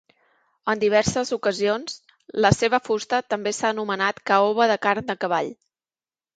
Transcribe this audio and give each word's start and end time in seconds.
En 0.71 0.79
diverses 0.83 1.31
ocasions, 1.37 1.99
la 2.47 2.51
seva 2.61 2.81
fusta 2.89 3.21
també 3.35 3.55
s'ha 3.59 3.73
anomenat 3.77 4.25
"caoba 4.33 4.71
de 4.75 4.83
carn 4.89 5.11
de 5.15 5.21
cavall". 5.27 5.57